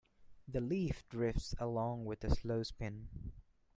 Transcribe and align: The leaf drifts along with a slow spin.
The 0.47 0.61
leaf 0.61 1.07
drifts 1.09 1.53
along 1.59 2.05
with 2.05 2.23
a 2.23 2.31
slow 2.35 2.63
spin. 2.63 3.33